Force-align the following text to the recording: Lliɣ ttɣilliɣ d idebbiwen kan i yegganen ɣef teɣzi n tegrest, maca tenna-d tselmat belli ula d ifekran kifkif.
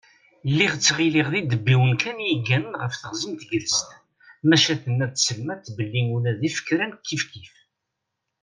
Lliɣ 0.51 0.73
ttɣilliɣ 0.75 1.27
d 1.29 1.35
idebbiwen 1.39 1.93
kan 2.01 2.17
i 2.21 2.25
yegganen 2.29 2.79
ɣef 2.81 2.93
teɣzi 2.95 3.29
n 3.31 3.35
tegrest, 3.41 3.89
maca 4.47 4.75
tenna-d 4.83 5.13
tselmat 5.15 5.65
belli 5.75 6.01
ula 6.15 6.31
d 6.39 6.41
ifekran 6.49 6.91
kifkif. 7.07 7.53